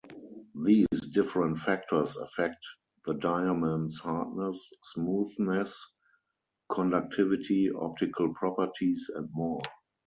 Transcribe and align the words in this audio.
These 0.65 0.87
different 1.11 1.59
factors 1.59 2.15
affect 2.15 2.65
the 3.05 3.13
diamond's 3.13 3.99
hardness, 3.99 4.71
smoothness, 4.83 5.79
conductivity, 6.71 7.69
optical 7.71 8.33
properties 8.33 9.11
and 9.13 9.29
more. 9.31 9.61